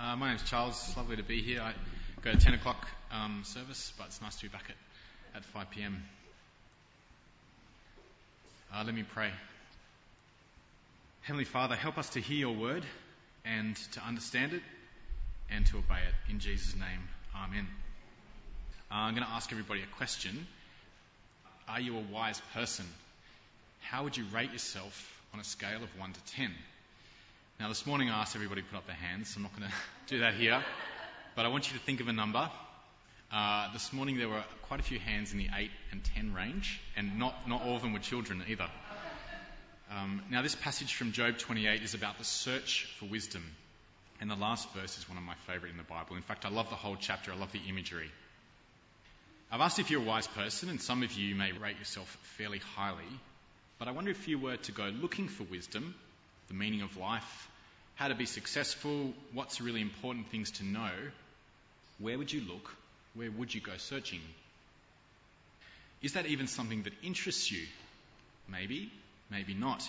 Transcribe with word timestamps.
Uh, 0.00 0.14
my 0.14 0.28
name's 0.28 0.48
Charles. 0.48 0.80
It's 0.86 0.96
lovely 0.96 1.16
to 1.16 1.24
be 1.24 1.42
here. 1.42 1.60
I 1.60 1.72
go 2.22 2.30
to 2.30 2.38
10 2.38 2.54
o'clock 2.54 2.86
um, 3.10 3.42
service, 3.44 3.92
but 3.98 4.06
it's 4.06 4.22
nice 4.22 4.36
to 4.36 4.42
be 4.42 4.48
back 4.48 4.62
at, 4.68 5.38
at 5.38 5.44
5 5.44 5.70
p.m. 5.70 6.04
Uh, 8.72 8.84
let 8.86 8.94
me 8.94 9.02
pray. 9.02 9.30
Heavenly 11.22 11.46
Father, 11.46 11.74
help 11.74 11.98
us 11.98 12.10
to 12.10 12.20
hear 12.20 12.38
your 12.38 12.54
word 12.54 12.84
and 13.44 13.74
to 13.94 14.00
understand 14.06 14.52
it 14.52 14.62
and 15.50 15.66
to 15.66 15.78
obey 15.78 15.96
it. 15.96 16.30
In 16.30 16.38
Jesus' 16.38 16.76
name, 16.76 17.08
Amen. 17.34 17.66
Uh, 18.92 18.94
I'm 18.94 19.14
going 19.14 19.26
to 19.26 19.32
ask 19.32 19.50
everybody 19.50 19.82
a 19.82 19.96
question. 19.96 20.46
Are 21.68 21.80
you 21.80 21.96
a 21.98 22.02
wise 22.12 22.40
person? 22.54 22.86
How 23.80 24.04
would 24.04 24.16
you 24.16 24.26
rate 24.32 24.52
yourself 24.52 25.20
on 25.34 25.40
a 25.40 25.44
scale 25.44 25.82
of 25.82 25.98
1 25.98 26.12
to 26.12 26.24
10? 26.36 26.52
Now, 27.60 27.66
this 27.66 27.86
morning 27.86 28.08
I 28.08 28.20
asked 28.20 28.36
everybody 28.36 28.62
to 28.62 28.68
put 28.68 28.76
up 28.76 28.86
their 28.86 28.94
hands, 28.94 29.30
so 29.30 29.38
I'm 29.38 29.42
not 29.42 29.58
going 29.58 29.68
to 30.06 30.14
do 30.14 30.20
that 30.20 30.34
here. 30.34 30.62
But 31.34 31.44
I 31.44 31.48
want 31.48 31.68
you 31.68 31.76
to 31.76 31.84
think 31.84 32.00
of 32.00 32.06
a 32.06 32.12
number. 32.12 32.48
Uh, 33.32 33.72
this 33.72 33.92
morning 33.92 34.16
there 34.16 34.28
were 34.28 34.44
quite 34.62 34.78
a 34.78 34.84
few 34.84 35.00
hands 35.00 35.32
in 35.32 35.38
the 35.38 35.48
8 35.52 35.68
and 35.90 36.04
10 36.14 36.34
range, 36.34 36.80
and 36.96 37.18
not, 37.18 37.48
not 37.48 37.62
all 37.62 37.74
of 37.74 37.82
them 37.82 37.92
were 37.92 37.98
children 37.98 38.44
either. 38.46 38.68
Um, 39.90 40.22
now, 40.30 40.42
this 40.42 40.54
passage 40.54 40.94
from 40.94 41.10
Job 41.10 41.36
28 41.36 41.82
is 41.82 41.94
about 41.94 42.18
the 42.18 42.24
search 42.24 42.84
for 43.00 43.06
wisdom. 43.06 43.42
And 44.20 44.30
the 44.30 44.36
last 44.36 44.72
verse 44.72 44.96
is 44.96 45.08
one 45.08 45.18
of 45.18 45.24
my 45.24 45.34
favourite 45.48 45.72
in 45.72 45.78
the 45.78 45.82
Bible. 45.82 46.14
In 46.14 46.22
fact, 46.22 46.44
I 46.44 46.50
love 46.50 46.70
the 46.70 46.76
whole 46.76 46.96
chapter, 46.96 47.32
I 47.32 47.36
love 47.36 47.50
the 47.50 47.62
imagery. 47.68 48.12
I've 49.50 49.62
asked 49.62 49.80
if 49.80 49.90
you're 49.90 50.02
a 50.02 50.04
wise 50.04 50.28
person, 50.28 50.68
and 50.68 50.80
some 50.80 51.02
of 51.02 51.12
you 51.12 51.34
may 51.34 51.50
rate 51.50 51.78
yourself 51.78 52.18
fairly 52.36 52.58
highly. 52.76 53.18
But 53.80 53.88
I 53.88 53.90
wonder 53.90 54.12
if 54.12 54.28
you 54.28 54.38
were 54.38 54.58
to 54.58 54.72
go 54.72 54.84
looking 54.84 55.26
for 55.26 55.42
wisdom, 55.42 55.96
the 56.48 56.54
meaning 56.54 56.82
of 56.82 56.96
life, 56.96 57.48
how 57.94 58.08
to 58.08 58.14
be 58.14 58.26
successful, 58.26 59.12
what's 59.32 59.60
really 59.60 59.80
important 59.80 60.28
things 60.28 60.50
to 60.52 60.64
know, 60.64 60.90
where 61.98 62.16
would 62.16 62.32
you 62.32 62.40
look? 62.40 62.74
Where 63.14 63.30
would 63.30 63.54
you 63.54 63.60
go 63.60 63.76
searching? 63.76 64.20
Is 66.02 66.12
that 66.12 66.26
even 66.26 66.46
something 66.46 66.84
that 66.84 66.92
interests 67.02 67.50
you? 67.50 67.66
Maybe, 68.48 68.90
maybe 69.30 69.54
not. 69.54 69.82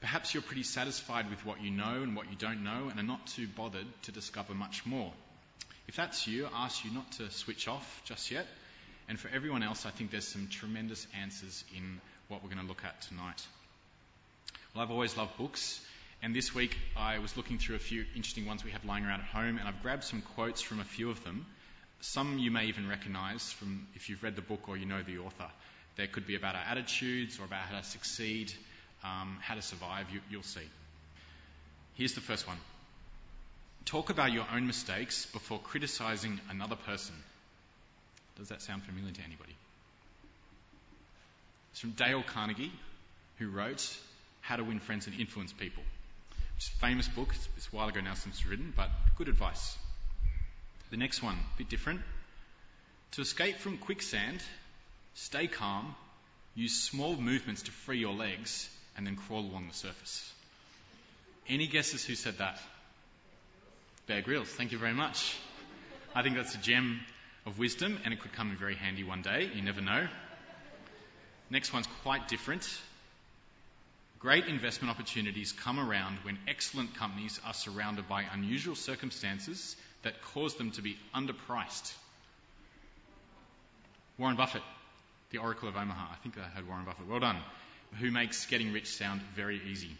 Perhaps 0.00 0.34
you're 0.34 0.42
pretty 0.42 0.62
satisfied 0.62 1.30
with 1.30 1.44
what 1.44 1.62
you 1.62 1.70
know 1.70 2.02
and 2.02 2.14
what 2.14 2.30
you 2.30 2.36
don't 2.36 2.62
know 2.62 2.88
and 2.90 3.00
are 3.00 3.02
not 3.02 3.26
too 3.26 3.48
bothered 3.48 3.86
to 4.02 4.12
discover 4.12 4.54
much 4.54 4.86
more. 4.86 5.12
If 5.88 5.96
that's 5.96 6.26
you, 6.26 6.46
I 6.54 6.66
ask 6.66 6.84
you 6.84 6.92
not 6.92 7.10
to 7.12 7.30
switch 7.30 7.68
off 7.68 8.02
just 8.04 8.30
yet. 8.30 8.46
And 9.08 9.18
for 9.18 9.28
everyone 9.28 9.62
else, 9.62 9.84
I 9.84 9.90
think 9.90 10.10
there's 10.10 10.28
some 10.28 10.48
tremendous 10.48 11.06
answers 11.20 11.64
in 11.76 12.00
what 12.28 12.42
we're 12.42 12.50
going 12.50 12.62
to 12.62 12.68
look 12.68 12.84
at 12.84 13.02
tonight. 13.02 13.42
Well, 14.74 14.82
I've 14.82 14.90
always 14.90 15.16
loved 15.16 15.38
books, 15.38 15.80
and 16.20 16.34
this 16.34 16.52
week 16.52 16.76
I 16.96 17.20
was 17.20 17.36
looking 17.36 17.58
through 17.58 17.76
a 17.76 17.78
few 17.78 18.06
interesting 18.16 18.44
ones 18.44 18.64
we 18.64 18.72
have 18.72 18.84
lying 18.84 19.04
around 19.04 19.20
at 19.20 19.26
home, 19.26 19.56
and 19.58 19.68
I've 19.68 19.80
grabbed 19.82 20.02
some 20.02 20.20
quotes 20.20 20.60
from 20.62 20.80
a 20.80 20.84
few 20.84 21.10
of 21.10 21.22
them. 21.22 21.46
Some 22.00 22.38
you 22.40 22.50
may 22.50 22.64
even 22.64 22.88
recognize 22.88 23.52
from 23.52 23.86
if 23.94 24.08
you've 24.08 24.20
read 24.24 24.34
the 24.34 24.42
book 24.42 24.68
or 24.68 24.76
you 24.76 24.84
know 24.84 25.00
the 25.00 25.18
author. 25.18 25.46
There 25.94 26.08
could 26.08 26.26
be 26.26 26.34
about 26.34 26.56
our 26.56 26.64
attitudes 26.68 27.38
or 27.38 27.44
about 27.44 27.60
how 27.60 27.78
to 27.78 27.84
succeed, 27.84 28.52
um, 29.04 29.38
how 29.42 29.54
to 29.54 29.62
survive. 29.62 30.10
You, 30.12 30.18
you'll 30.28 30.42
see. 30.42 30.68
Here's 31.94 32.14
the 32.14 32.20
first 32.20 32.48
one 32.48 32.58
Talk 33.84 34.10
about 34.10 34.32
your 34.32 34.46
own 34.52 34.66
mistakes 34.66 35.26
before 35.26 35.60
criticizing 35.60 36.40
another 36.50 36.74
person. 36.74 37.14
Does 38.38 38.48
that 38.48 38.60
sound 38.60 38.82
familiar 38.82 39.12
to 39.12 39.22
anybody? 39.22 39.54
It's 41.70 41.80
from 41.80 41.90
Dale 41.90 42.24
Carnegie, 42.24 42.72
who 43.38 43.50
wrote 43.50 43.96
How 44.44 44.56
to 44.56 44.62
Win 44.62 44.78
Friends 44.78 45.06
and 45.06 45.18
Influence 45.18 45.54
People. 45.54 45.82
It's 46.58 46.68
a 46.68 46.72
famous 46.72 47.08
book. 47.08 47.34
It's 47.56 47.66
a 47.72 47.74
while 47.74 47.88
ago 47.88 48.02
now 48.02 48.12
since 48.12 48.34
it's 48.34 48.46
written, 48.46 48.74
but 48.76 48.90
good 49.16 49.28
advice. 49.28 49.74
The 50.90 50.98
next 50.98 51.22
one, 51.22 51.36
a 51.36 51.56
bit 51.56 51.70
different. 51.70 52.02
To 53.12 53.22
escape 53.22 53.56
from 53.56 53.78
quicksand, 53.78 54.42
stay 55.14 55.46
calm, 55.46 55.94
use 56.54 56.74
small 56.74 57.16
movements 57.16 57.62
to 57.62 57.70
free 57.70 57.96
your 57.96 58.12
legs, 58.12 58.68
and 58.98 59.06
then 59.06 59.16
crawl 59.16 59.40
along 59.40 59.68
the 59.68 59.74
surface. 59.74 60.30
Any 61.48 61.66
guesses 61.66 62.04
who 62.04 62.14
said 62.14 62.36
that? 62.36 62.60
Bear 64.06 64.20
Grylls, 64.20 64.48
thank 64.48 64.72
you 64.72 64.78
very 64.78 64.92
much. 64.92 65.34
I 66.14 66.22
think 66.22 66.36
that's 66.36 66.54
a 66.54 66.58
gem 66.58 67.00
of 67.46 67.58
wisdom, 67.58 67.98
and 68.04 68.12
it 68.12 68.20
could 68.20 68.34
come 68.34 68.50
in 68.50 68.58
very 68.58 68.74
handy 68.74 69.04
one 69.04 69.22
day. 69.22 69.50
You 69.54 69.62
never 69.62 69.80
know. 69.80 70.06
Next 71.48 71.72
one's 71.72 71.88
quite 72.02 72.28
different. 72.28 72.68
Great 74.24 74.46
investment 74.46 74.90
opportunities 74.90 75.52
come 75.52 75.78
around 75.78 76.16
when 76.22 76.38
excellent 76.48 76.94
companies 76.94 77.38
are 77.44 77.52
surrounded 77.52 78.08
by 78.08 78.24
unusual 78.32 78.74
circumstances 78.74 79.76
that 80.02 80.14
cause 80.32 80.54
them 80.54 80.70
to 80.70 80.80
be 80.80 80.96
underpriced. 81.14 81.92
Warren 84.16 84.34
Buffett, 84.34 84.62
the 85.28 85.36
Oracle 85.36 85.68
of 85.68 85.76
Omaha. 85.76 86.06
I 86.10 86.16
think 86.22 86.38
I 86.38 86.40
heard 86.40 86.66
Warren 86.66 86.86
Buffett. 86.86 87.06
Well 87.06 87.20
done. 87.20 87.36
Who 88.00 88.10
makes 88.10 88.46
getting 88.46 88.72
rich 88.72 88.86
sound 88.86 89.20
very 89.36 89.60
easy. 89.70 89.94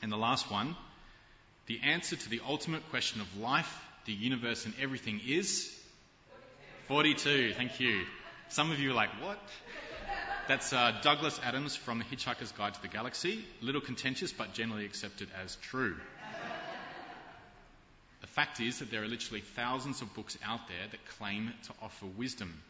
And 0.00 0.10
the 0.10 0.16
last 0.16 0.50
one 0.50 0.74
the 1.66 1.80
answer 1.84 2.16
to 2.16 2.30
the 2.30 2.40
ultimate 2.48 2.88
question 2.88 3.20
of 3.20 3.36
life, 3.36 3.78
the 4.06 4.12
universe, 4.14 4.64
and 4.64 4.72
everything 4.80 5.20
is 5.28 5.70
42. 6.86 7.52
Thank 7.52 7.78
you. 7.78 8.06
Some 8.48 8.70
of 8.70 8.80
you 8.80 8.92
are 8.92 8.94
like, 8.94 9.10
what? 9.20 9.38
That's 10.48 10.72
uh, 10.72 10.94
Douglas 11.02 11.38
Adams 11.44 11.76
from 11.76 11.98
The 11.98 12.06
Hitchhiker's 12.06 12.52
Guide 12.52 12.72
to 12.72 12.80
the 12.80 12.88
Galaxy. 12.88 13.44
Little 13.60 13.82
contentious, 13.82 14.32
but 14.32 14.54
generally 14.54 14.86
accepted 14.86 15.28
as 15.44 15.56
true. 15.56 15.94
the 18.22 18.26
fact 18.28 18.58
is 18.58 18.78
that 18.78 18.90
there 18.90 19.02
are 19.02 19.06
literally 19.06 19.42
thousands 19.42 20.00
of 20.00 20.14
books 20.14 20.38
out 20.42 20.66
there 20.66 20.88
that 20.90 21.18
claim 21.18 21.52
to 21.64 21.72
offer 21.82 22.06
wisdom 22.16 22.62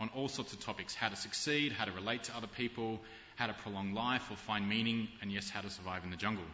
on 0.00 0.08
all 0.16 0.28
sorts 0.28 0.54
of 0.54 0.60
topics 0.60 0.94
how 0.94 1.10
to 1.10 1.16
succeed, 1.16 1.72
how 1.72 1.84
to 1.84 1.92
relate 1.92 2.22
to 2.24 2.34
other 2.34 2.46
people, 2.46 2.98
how 3.36 3.46
to 3.46 3.52
prolong 3.52 3.92
life 3.92 4.30
or 4.30 4.36
find 4.38 4.66
meaning, 4.66 5.08
and 5.20 5.30
yes, 5.30 5.50
how 5.50 5.60
to 5.60 5.68
survive 5.68 6.04
in 6.04 6.10
the 6.10 6.16
jungle. 6.16 6.46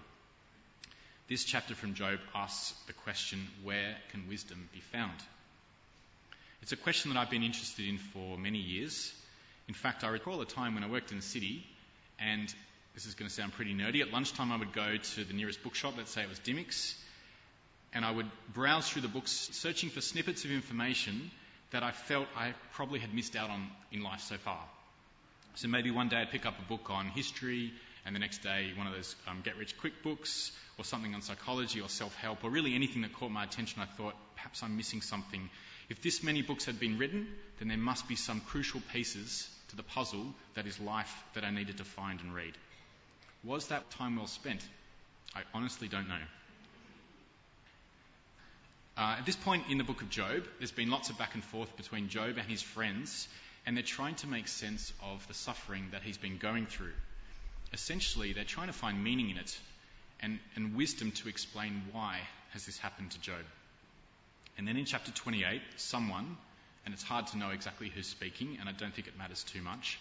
This 1.29 1.45
chapter 1.45 1.77
from 1.77 1.95
Job 1.95 2.19
asks 2.35 2.75
the 2.89 2.95
question 2.95 3.47
where 3.63 3.95
can 4.11 4.29
wisdom 4.29 4.69
be 4.73 4.81
found? 4.81 5.21
It's 6.63 6.73
a 6.73 6.77
question 6.77 7.13
that 7.13 7.21
I've 7.21 7.31
been 7.31 7.45
interested 7.45 7.87
in 7.87 7.99
for 7.99 8.37
many 8.37 8.59
years 8.59 9.15
in 9.67 9.75
fact, 9.75 10.05
I 10.05 10.09
recall 10.09 10.41
a 10.43 10.47
time 10.47 10.75
when 10.75 10.85
I 10.85 10.89
worked 10.89 11.11
in 11.11 11.17
the 11.17 11.23
city, 11.23 11.65
and 12.19 12.55
this 12.95 13.07
is 13.07 13.15
going 13.15 13.29
to 13.29 13.35
sound 13.35 13.53
pretty 13.53 13.75
nerdy. 13.75 14.03
At 14.03 14.13
lunchtime, 14.13 14.53
I 14.53 14.57
would 14.57 14.73
go 14.73 14.97
to 14.97 15.25
the 15.25 15.33
nearest 15.33 15.63
bookshop, 15.63 15.95
let's 15.97 16.11
say 16.11 16.23
it 16.23 16.29
was 16.29 16.39
Dymocks, 16.39 16.95
and 17.95 18.05
I 18.05 18.11
would 18.11 18.31
browse 18.53 18.89
through 18.89 19.03
the 19.03 19.09
books, 19.09 19.31
searching 19.53 19.89
for 19.89 20.01
snippets 20.01 20.45
of 20.45 20.51
information 20.51 21.31
that 21.71 21.83
I 21.83 21.93
felt 21.93 22.29
I 22.37 22.53
probably 22.73 23.01
had 23.01 23.15
missed 23.15 23.37
out 23.37 23.51
on 23.51 23.69
in 23.91 24.03
life 24.03 24.21
so 24.21 24.37
far. 24.37 24.61
So 25.55 25.69
maybe 25.69 25.91
one 25.91 26.09
day 26.09 26.17
I'd 26.17 26.31
pick 26.31 26.47
up 26.47 26.59
a 26.59 26.69
book 26.69 26.91
on 26.91 27.07
history, 27.07 27.73
and 28.05 28.15
the 28.15 28.21
next 28.21 28.43
day 28.43 28.71
one 28.77 28.87
of 28.87 28.93
those 28.93 29.17
um, 29.27 29.41
get 29.45 29.57
rich 29.57 29.79
quick 29.79 30.03
books, 30.03 30.53
or 30.77 30.85
something 30.85 31.15
on 31.15 31.23
psychology 31.23 31.81
or 31.81 31.89
self 31.89 32.15
help, 32.17 32.45
or 32.45 32.51
really 32.51 32.75
anything 32.75 33.03
that 33.03 33.15
caught 33.15 33.31
my 33.31 33.45
attention. 33.45 33.81
I 33.81 33.87
thought 33.87 34.15
perhaps 34.35 34.63
I'm 34.63 34.77
missing 34.77 35.01
something. 35.01 35.49
If 35.89 36.03
this 36.03 36.23
many 36.23 36.43
books 36.43 36.65
had 36.65 36.79
been 36.79 36.99
written, 36.99 37.29
then 37.59 37.69
there 37.69 37.79
must 37.79 38.09
be 38.09 38.17
some 38.17 38.41
crucial 38.41 38.83
pieces 38.93 39.49
to 39.75 39.83
the 39.83 39.89
puzzle 39.89 40.25
that 40.55 40.67
is 40.67 40.79
life 40.81 41.13
that 41.35 41.45
I 41.45 41.51
needed 41.51 41.79
to 41.79 41.85
find 41.85 42.21
and 42.21 42.35
read. 42.35 42.53
Was 43.43 43.69
that 43.69 43.91
time 43.91 44.17
well 44.17 44.27
spent? 44.27 44.61
I 45.35 45.41
honestly 45.53 45.89
don't 45.89 46.09
know. 46.09 46.25
Uh, 48.97 49.17
at 49.19 49.27
this 49.27 49.35
point 49.35 49.65
in 49.71 49.79
the 49.79 49.85
book 49.85 50.03
of 50.03 50.11
Job, 50.11 50.45
there's 50.59 50.71
been 50.71 50.91
lots 50.91 51.11
of 51.11 51.19
back 51.19 51.35
and 51.35 51.43
forth 51.43 51.77
between 51.77 52.09
Job 52.09 52.37
and 52.39 52.49
his 52.49 52.63
friends, 52.63 53.27
and 53.67 53.77
they're 53.77 53.83
trying 53.83 54.15
to 54.17 54.29
make 54.29 54.47
sense 54.47 54.93
of 55.03 55.27
the 55.27 55.35
suffering 55.35 55.89
that 55.91 56.03
he's 56.03 56.19
been 56.19 56.39
going 56.39 56.67
through. 56.67 56.93
Essentially, 57.73 58.33
they're 58.33 58.45
trying 58.45 58.69
to 58.69 58.73
find 58.73 59.03
meaning 59.03 59.31
in 59.31 59.39
it 59.39 59.59
and, 60.21 60.39
and 60.55 60.77
wisdom 60.77 61.11
to 61.11 61.29
explain 61.29 61.83
why 61.91 62.21
has 62.53 62.67
this 62.67 62.79
happened 62.79 63.11
to 63.11 63.21
Job. 63.21 63.45
And 64.57 64.69
then 64.69 64.77
in 64.77 64.85
chapter 64.85 65.11
28, 65.11 65.61
someone 65.77 66.37
and 66.85 66.95
it's 66.95 67.03
hard 67.03 67.27
to 67.29 67.39
know 67.39 67.51
exactly 67.51 67.89
who's 67.89 68.07
speaking, 68.07 68.59
and 68.61 68.69
I 68.69 68.73
don't 68.73 68.95
think 68.95 69.09
it 69.09 69.19
matters 69.19 69.43
too 69.45 69.63
much. 69.63 69.99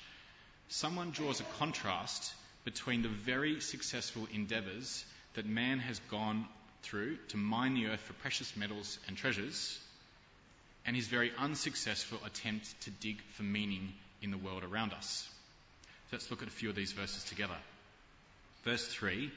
Someone 0.70 1.12
draws 1.12 1.40
a 1.40 1.46
contrast 1.60 2.34
between 2.66 3.02
the 3.02 3.10
very 3.10 3.60
successful 3.60 4.28
endeavours 4.34 5.06
that 5.36 5.46
man 5.46 5.80
has 5.80 6.00
gone 6.10 6.48
through 6.84 7.18
to 7.30 7.38
mine 7.38 7.74
the 7.76 7.88
earth 7.88 8.02
for 8.02 8.14
precious 8.14 8.56
metals 8.56 9.00
and 9.08 9.18
treasures, 9.18 9.80
and 10.86 10.96
his 10.96 11.08
very 11.08 11.32
unsuccessful 11.38 12.20
attempt 12.26 12.82
to 12.82 12.92
dig 12.92 13.22
for 13.34 13.44
meaning 13.44 13.94
in 14.22 14.32
the 14.32 14.38
world 14.38 14.64
around 14.64 14.94
us. 14.94 15.28
So 15.84 16.18
let's 16.18 16.30
look 16.30 16.42
at 16.42 16.48
a 16.48 16.52
few 16.52 16.70
of 16.70 16.76
these 16.76 16.92
verses 16.92 17.24
together. 17.24 17.58
Verse 18.64 18.86
3 18.88 19.32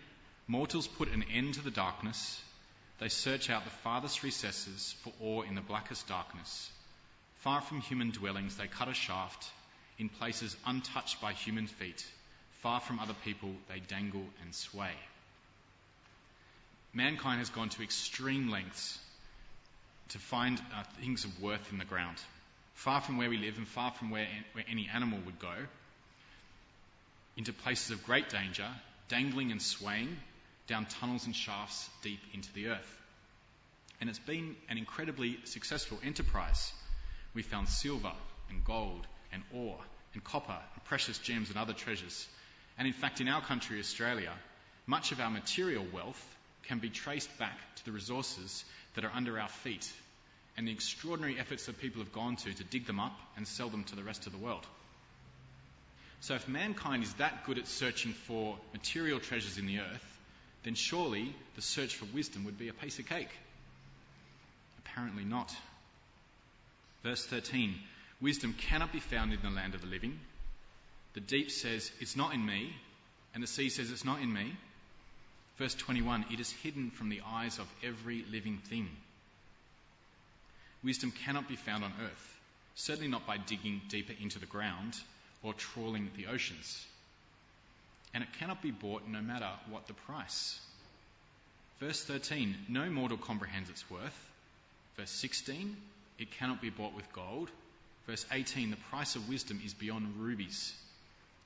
Mortals 0.49 0.87
put 0.87 1.13
an 1.13 1.25
end 1.33 1.55
to 1.55 1.65
the 1.65 1.71
darkness, 1.71 2.41
they 2.99 3.09
search 3.09 3.51
out 3.51 3.65
the 3.65 3.71
farthest 3.71 4.23
recesses 4.23 4.95
for 5.03 5.13
ore 5.21 5.45
in 5.45 5.55
the 5.55 5.61
blackest 5.61 6.07
darkness. 6.07 6.71
Far 7.47 7.61
from 7.61 7.81
human 7.81 8.11
dwellings, 8.11 8.57
they 8.57 8.67
cut 8.67 8.89
a 8.89 8.93
shaft 8.93 9.49
in 10.01 10.09
places 10.09 10.57
untouched 10.67 11.21
by 11.21 11.33
human 11.33 11.69
feet. 11.69 12.05
Far 12.61 12.81
from 12.81 12.99
other 12.99 13.15
people, 13.25 13.53
they 13.69 13.79
dangle 13.79 14.25
and 14.43 14.53
sway. 14.53 14.91
mankind 16.93 17.39
has 17.39 17.51
gone 17.51 17.69
to 17.69 17.85
extreme 17.85 18.51
lengths 18.51 18.99
to 20.09 20.19
find 20.19 20.59
uh, 20.75 20.83
things 21.01 21.25
of 21.25 21.41
worth 21.41 21.71
in 21.71 21.79
the 21.79 21.85
ground, 21.85 22.17
far 22.75 23.01
from 23.01 23.17
where 23.17 23.31
we 23.31 23.39
live 23.39 23.59
and 23.59 23.69
far 23.69 23.93
from 23.93 24.11
where, 24.11 24.27
where 24.55 24.65
any 24.69 24.91
animal 24.93 25.21
would 25.25 25.39
go, 25.39 25.55
into 27.37 27.53
places 27.53 27.93
of 27.93 28.03
great 28.03 28.29
danger, 28.29 28.69
dangling 29.07 29.53
and 29.53 29.63
swaying 29.63 30.17
down 30.67 30.85
tunnels 30.85 31.27
and 31.27 31.37
shafts 31.37 31.89
deep 32.03 32.23
into 32.35 32.53
the 32.55 32.71
earth. 32.71 33.01
And 34.01 34.11
it's 34.11 34.19
been 34.19 34.57
an 34.69 34.79
incredibly 34.79 35.39
successful 35.45 36.01
enterprise. 36.03 36.73
We 37.37 37.43
found 37.43 37.69
silver 37.69 38.13
and 38.49 38.65
gold 38.65 39.07
and 39.31 39.43
ore 39.53 39.79
and 40.15 40.25
copper 40.25 40.59
and 40.75 40.85
precious 40.85 41.19
gems 41.19 41.51
and 41.51 41.59
other 41.59 41.75
treasures. 41.75 42.27
And 42.79 42.89
in 42.89 42.95
fact, 42.95 43.21
in 43.21 43.29
our 43.29 43.43
country, 43.43 43.79
Australia, 43.79 44.33
much 44.87 45.13
of 45.13 45.21
our 45.21 45.29
material 45.31 45.85
wealth 45.93 46.37
can 46.63 46.79
be 46.79 46.89
traced 46.89 47.39
back 47.39 47.59
to 47.77 47.85
the 47.85 47.93
resources 47.93 48.65
that 48.95 49.05
are 49.05 49.13
under 49.15 49.39
our 49.39 49.49
feet 49.51 49.93
and 50.57 50.67
the 50.67 50.73
extraordinary 50.73 51.39
efforts 51.39 51.67
that 51.67 51.79
people 51.79 52.01
have 52.03 52.15
gone 52.15 52.37
to 52.37 52.55
to 52.55 52.65
dig 52.65 52.87
them 52.87 52.99
up 52.99 53.13
and 53.37 53.47
sell 53.47 53.69
them 53.69 53.85
to 53.85 53.97
the 53.97 54.03
rest 54.03 54.27
of 54.27 54.33
the 54.33 54.39
world. 54.39 54.67
So, 56.21 56.37
if 56.37 56.49
mankind 56.49 57.03
is 57.03 57.13
that 57.15 57.45
good 57.45 57.59
at 57.59 57.67
searching 57.67 58.13
for 58.13 58.57
material 58.73 59.21
treasures 59.21 59.59
in 59.59 59.67
the 59.67 59.81
earth, 59.81 60.19
then 60.63 60.75
surely 60.75 61.37
the 61.55 61.61
search 61.61 61.97
for 61.97 62.07
wisdom 62.07 62.45
would 62.47 62.59
be 62.59 62.69
a 62.69 62.73
piece 62.73 62.99
of 62.99 63.07
cake. 63.07 63.29
Apparently 64.79 65.25
not. 65.25 65.55
Verse 67.07 67.25
13 67.25 67.73
Wisdom 68.21 68.53
cannot 68.53 68.93
be 68.93 68.99
found 68.99 69.33
in 69.33 69.41
the 69.41 69.49
land 69.49 69.77
of 69.77 69.81
the 69.81 69.87
living. 69.87 70.19
The 71.15 71.21
deep 71.21 71.53
says, 71.53 71.93
It's 72.01 72.17
not 72.17 72.35
in 72.35 72.45
me, 72.45 72.75
and 73.33 73.41
the 73.41 73.47
sea 73.47 73.69
says, 73.69 73.93
It's 73.93 74.05
not 74.05 74.21
in 74.23 74.33
me. 74.33 74.57
Verse 75.57 75.77
21 75.77 76.27
It 76.33 76.41
is 76.41 76.51
hidden 76.51 76.91
from 76.91 77.09
the 77.09 77.23
eyes 77.25 77.61
of 77.61 77.73
every 77.85 78.25
living 78.33 78.59
thing. 78.59 78.89
Wisdom 80.83 81.13
cannot 81.25 81.49
be 81.49 81.55
found 81.55 81.85
on 81.85 81.93
earth, 82.03 82.39
certainly 82.75 83.09
not 83.09 83.25
by 83.25 83.37
digging 83.37 83.83
deeper 83.89 84.15
into 84.21 84.41
the 84.41 84.47
ground 84.47 84.97
or 85.45 85.55
trawling 85.55 86.11
the 86.17 86.27
oceans. 86.27 86.85
And 88.15 88.25
it 88.25 88.33
cannot 88.41 88.63
be 88.63 88.73
bought 88.73 89.07
no 89.07 89.21
matter 89.21 89.49
what 89.71 89.87
the 89.87 89.95
price. 89.95 90.59
Verse 91.79 92.03
13 92.03 92.57
No 92.69 92.91
mortal 92.91 93.17
comprehends 93.17 93.71
its 93.71 93.89
worth. 93.89 94.31
Verse 94.97 95.11
16 95.11 95.77
It 96.19 96.31
cannot 96.33 96.61
be 96.61 96.71
bought 96.71 96.95
with 96.95 97.13
gold. 97.13 97.51
Verse 98.07 98.25
18 98.31 98.71
The 98.71 98.77
price 98.91 99.17
of 99.17 99.29
wisdom 99.29 99.61
is 99.65 99.75
beyond 99.75 100.15
rubies. 100.19 100.75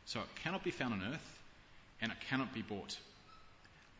So 0.06 0.20
it 0.20 0.42
cannot 0.42 0.64
be 0.64 0.70
found 0.70 0.94
on 0.94 1.02
earth 1.12 1.38
and 2.00 2.12
it 2.12 2.18
cannot 2.28 2.52
be 2.52 2.62
bought. 2.62 2.96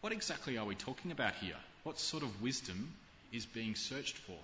What 0.01 0.13
exactly 0.13 0.57
are 0.59 0.65
we 0.65 0.75
talking 0.75 1.13
about 1.13 1.35
here? 1.35 1.57
What 1.83 1.99
sort 1.99 2.23
of 2.23 2.43
wisdom 2.43 2.93
is 3.33 3.47
being 3.47 3.75
searched 3.75 4.17
for? 4.17 4.37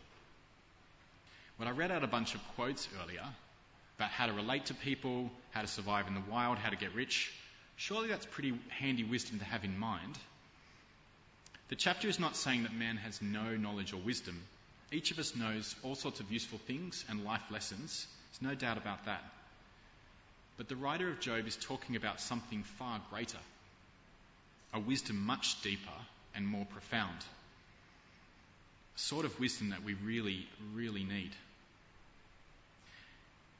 Well, 1.59 1.69
I 1.69 1.73
read 1.73 1.91
out 1.91 2.05
a 2.05 2.09
bunch 2.09 2.35
of 2.35 2.41
quotes 2.55 2.87
earlier 3.03 3.25
about 3.99 4.11
how 4.11 4.27
to 4.27 4.33
relate 4.33 4.67
to 4.67 4.75
people, 4.75 5.31
how 5.53 5.63
to 5.63 5.67
survive 5.67 6.07
in 6.07 6.15
the 6.15 6.23
wild, 6.31 6.59
how 6.59 6.69
to 6.69 6.77
get 6.77 6.95
rich. 6.95 7.33
Surely 7.77 8.09
that's 8.09 8.27
pretty 8.27 8.53
handy 8.69 9.05
wisdom 9.05 9.39
to 9.39 9.45
have 9.45 9.65
in 9.65 9.79
mind. 9.79 10.19
The 11.69 11.77
chapter 11.77 12.09
is 12.09 12.21
not 12.21 12.37
saying 12.37 12.65
that 12.65 12.75
man 12.75 12.97
has 12.99 13.23
no 13.23 13.57
knowledge 13.57 13.93
or 13.93 13.97
wisdom. 13.97 14.41
Each 14.93 15.11
of 15.11 15.19
us 15.19 15.35
knows 15.35 15.75
all 15.83 15.95
sorts 15.95 16.21
of 16.21 16.31
useful 16.31 16.59
things 16.59 17.05
and 17.09 17.25
life 17.25 17.43
lessons. 17.51 18.07
There's 18.31 18.53
no 18.53 18.55
doubt 18.55 18.79
about 18.79 19.07
that. 19.07 19.23
But 20.57 20.69
the 20.69 20.77
writer 20.77 21.09
of 21.11 21.21
Job 21.21 21.47
is 21.47 21.57
talking 21.57 21.97
about 21.97 22.21
something 22.21 22.63
far 22.79 23.01
greater 23.11 23.39
a 24.73 24.81
wisdom 24.81 25.25
much 25.25 25.63
deeper 25.63 25.99
and 26.35 26.47
more 26.47 26.67
profound. 26.67 27.17
A 28.97 28.99
sort 28.99 29.25
of 29.25 29.41
wisdom 29.41 29.71
that 29.71 29.83
we 29.83 29.95
really, 29.95 30.47
really 30.75 31.05
need. 31.05 31.31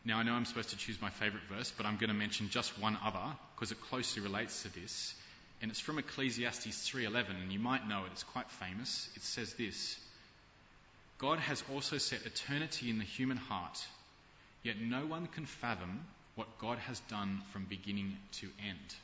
Now, 0.05 0.19
I 0.19 0.23
know 0.25 0.33
I'm 0.33 0.45
supposed 0.45 0.71
to 0.71 0.77
choose 0.77 1.01
my 1.01 1.11
favourite 1.11 1.45
verse, 1.47 1.73
but 1.77 1.87
I'm 1.87 1.97
going 1.97 2.09
to 2.09 2.15
mention 2.15 2.51
just 2.51 2.79
one 2.81 2.99
other 3.03 3.35
because 3.55 3.73
it 3.73 3.81
closely 3.81 4.23
relates 4.23 4.63
to 4.63 4.75
this. 4.75 5.15
And 5.63 5.71
it's 5.71 5.81
from 5.81 5.99
Ecclesiastes 5.99 6.91
3:11, 6.91 7.31
and 7.43 7.51
you 7.51 7.59
might 7.59 7.89
know 7.89 8.05
it. 8.05 8.13
It's 8.13 8.23
quite 8.23 8.51
famous. 8.51 9.09
It 9.17 9.23
says 9.23 9.55
this: 9.55 9.99
God 11.19 11.39
has 11.39 11.63
also 11.73 11.99
set 11.99 12.27
eternity 12.27 12.91
in 12.91 12.99
the 12.99 13.05
human 13.05 13.39
heart, 13.39 13.79
yet 14.63 14.79
no 14.79 15.07
one 15.07 15.27
can 15.27 15.47
fathom 15.47 16.05
what 16.35 16.59
God 16.59 16.79
has 16.79 17.01
done 17.09 17.41
from 17.53 17.65
beginning 17.65 18.17
to 18.41 18.49
end. 18.69 18.95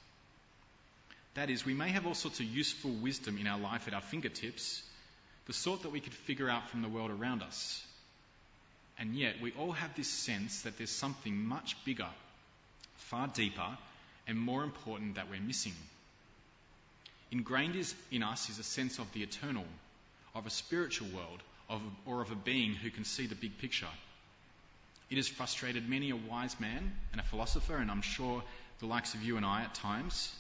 That 1.35 1.49
is, 1.49 1.65
we 1.65 1.73
may 1.73 1.89
have 1.89 2.07
all 2.07 2.15
sorts 2.15 2.41
of 2.41 2.47
useful 2.47 2.91
wisdom 2.91 3.39
in 3.39 3.47
our 3.47 3.59
life 3.59 3.89
at 3.89 3.95
our 3.95 4.03
fingertips, 4.03 4.83
the 5.47 5.55
sort 5.55 5.83
that 5.83 5.93
we 5.93 6.01
could 6.01 6.13
figure 6.13 6.51
out 6.51 6.69
from 6.69 6.83
the 6.83 6.89
world 6.89 7.11
around 7.11 7.43
us. 7.43 7.83
And 8.99 9.15
yet, 9.17 9.41
we 9.41 9.53
all 9.53 9.73
have 9.73 9.95
this 9.95 10.11
sense 10.11 10.63
that 10.63 10.77
there's 10.77 10.91
something 10.91 11.35
much 11.35 11.83
bigger, 11.87 12.09
far 12.97 13.29
deeper, 13.29 13.79
and 14.29 14.39
more 14.39 14.63
important 14.63 15.15
that 15.15 15.31
we're 15.31 15.41
missing. 15.41 15.75
Ingrained 17.31 17.77
is, 17.77 17.95
in 18.11 18.23
us 18.23 18.51
is 18.51 18.59
a 18.59 18.63
sense 18.63 18.99
of 18.99 19.11
the 19.15 19.23
eternal, 19.23 19.65
of 20.35 20.47
a 20.47 20.51
spiritual 20.51 21.09
world, 21.15 21.43
of, 21.73 21.81
or 22.07 22.21
of 22.21 22.31
a 22.31 22.37
being 22.37 22.75
who 22.75 22.91
can 22.91 23.05
see 23.05 23.27
the 23.27 23.35
big 23.35 23.59
picture. 23.59 23.89
It 25.11 25.17
has 25.17 25.27
frustrated 25.27 25.89
many 25.89 26.11
a 26.11 26.17
wise 26.17 26.59
man 26.61 26.93
and 27.11 27.21
a 27.21 27.25
philosopher, 27.25 27.77
and 27.77 27.91
I'm 27.91 28.03
sure 28.03 28.43
the 28.81 28.87
likes 28.87 29.15
of 29.15 29.23
you 29.23 29.37
and 29.37 29.47
I 29.47 29.63
at 29.63 29.75
times, 29.75 30.35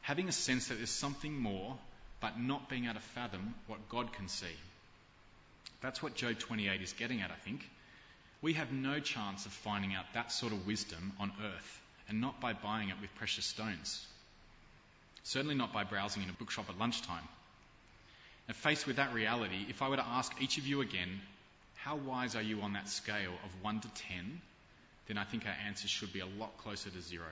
having 0.00 0.28
a 0.28 0.32
sense 0.32 0.68
that 0.68 0.76
there's 0.76 0.90
something 0.90 1.38
more, 1.38 1.76
but 2.20 2.40
not 2.40 2.68
being 2.68 2.84
able 2.84 2.94
to 2.94 3.00
fathom 3.00 3.54
what 3.66 3.88
God 3.88 4.12
can 4.12 4.28
see. 4.28 4.56
That's 5.82 6.02
what 6.02 6.14
Job 6.14 6.38
28 6.38 6.82
is 6.82 6.92
getting 6.92 7.20
at, 7.20 7.30
I 7.30 7.36
think. 7.44 7.68
We 8.42 8.54
have 8.54 8.72
no 8.72 9.00
chance 9.00 9.46
of 9.46 9.52
finding 9.52 9.94
out 9.94 10.04
that 10.14 10.32
sort 10.32 10.52
of 10.52 10.66
wisdom 10.66 11.12
on 11.20 11.32
earth, 11.42 11.80
and 12.08 12.20
not 12.20 12.40
by 12.40 12.54
buying 12.54 12.88
it 12.88 13.00
with 13.00 13.14
precious 13.16 13.44
stones. 13.44 14.06
Certainly 15.22 15.56
not 15.56 15.72
by 15.72 15.84
browsing 15.84 16.22
in 16.22 16.30
a 16.30 16.34
bookshop 16.34 16.70
at 16.70 16.78
lunchtime. 16.78 17.28
And 18.50 18.56
faced 18.56 18.84
with 18.88 18.96
that 18.96 19.14
reality, 19.14 19.64
if 19.68 19.80
I 19.80 19.88
were 19.88 19.94
to 19.94 20.04
ask 20.04 20.32
each 20.42 20.58
of 20.58 20.66
you 20.66 20.80
again, 20.80 21.20
how 21.76 21.94
wise 21.94 22.34
are 22.34 22.42
you 22.42 22.62
on 22.62 22.72
that 22.72 22.88
scale 22.88 23.30
of 23.44 23.62
1 23.62 23.80
to 23.82 23.88
10, 23.88 24.40
then 25.06 25.18
I 25.18 25.22
think 25.22 25.46
our 25.46 25.54
answer 25.68 25.86
should 25.86 26.12
be 26.12 26.18
a 26.18 26.26
lot 26.26 26.58
closer 26.58 26.90
to 26.90 27.00
zero. 27.00 27.30